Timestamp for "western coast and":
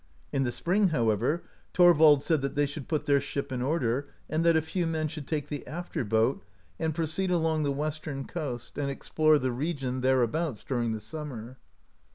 7.71-8.89